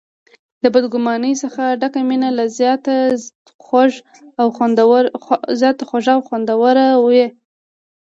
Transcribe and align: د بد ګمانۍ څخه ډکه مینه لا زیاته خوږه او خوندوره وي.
د 0.63 0.65
بد 0.73 0.85
ګمانۍ 0.93 1.33
څخه 1.43 1.63
ډکه 1.81 2.01
مینه 2.09 2.29
لا 2.37 2.45
زیاته 2.59 2.95
خوږه 3.65 4.01
او 4.39 4.47
خوندوره 6.27 6.87
وي. 7.05 7.25